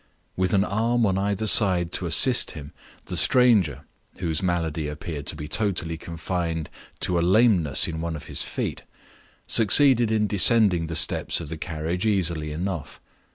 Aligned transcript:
With 0.35 0.55
an 0.55 0.63
arm 0.63 1.05
on 1.05 1.19
either 1.19 1.45
side 1.45 1.91
to 1.91 2.07
assist 2.07 2.53
him, 2.53 2.71
the 3.05 3.15
stranger 3.15 3.83
(whose 4.17 4.41
malady 4.41 4.87
appeared 4.87 5.27
to 5.27 5.35
be 5.35 5.47
locally 5.59 5.95
confined 5.95 6.71
to 7.01 7.19
a 7.19 7.21
lameness 7.21 7.87
in 7.87 8.01
one 8.01 8.15
of 8.15 8.25
his 8.25 8.41
feet) 8.41 8.81
succeeded 9.45 10.09
in 10.09 10.25
descending 10.25 10.87
the 10.87 10.95
steps 10.95 11.39
of 11.39 11.49
the 11.49 11.55
carriage 11.59 12.07
easily 12.07 12.51
enough. 12.51 12.99